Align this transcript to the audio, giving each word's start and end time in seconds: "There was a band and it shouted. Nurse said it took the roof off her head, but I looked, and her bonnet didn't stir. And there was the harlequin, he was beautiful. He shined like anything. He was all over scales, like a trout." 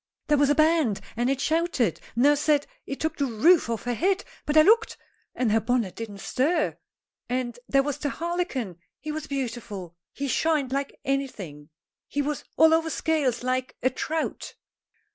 "There 0.29 0.37
was 0.39 0.49
a 0.49 0.55
band 0.55 0.99
and 1.15 1.29
it 1.29 1.39
shouted. 1.39 1.99
Nurse 2.15 2.39
said 2.39 2.65
it 2.87 2.99
took 2.99 3.17
the 3.17 3.27
roof 3.27 3.69
off 3.69 3.83
her 3.83 3.93
head, 3.93 4.23
but 4.47 4.57
I 4.57 4.63
looked, 4.63 4.97
and 5.35 5.51
her 5.51 5.59
bonnet 5.59 5.95
didn't 5.95 6.21
stir. 6.21 6.79
And 7.29 7.59
there 7.69 7.83
was 7.83 7.99
the 7.99 8.09
harlequin, 8.09 8.79
he 8.99 9.11
was 9.11 9.27
beautiful. 9.27 9.95
He 10.11 10.27
shined 10.27 10.71
like 10.71 10.99
anything. 11.05 11.69
He 12.07 12.23
was 12.23 12.43
all 12.57 12.73
over 12.73 12.89
scales, 12.89 13.43
like 13.43 13.75
a 13.83 13.91
trout." 13.91 14.55